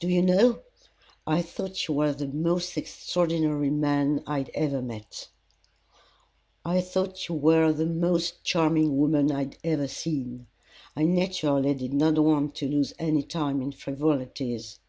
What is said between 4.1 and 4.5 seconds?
I had